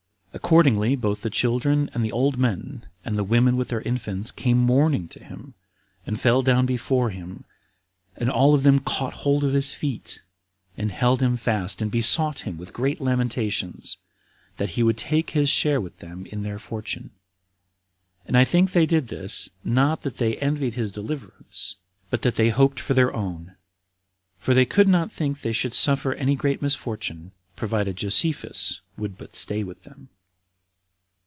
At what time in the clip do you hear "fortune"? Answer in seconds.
16.57-17.11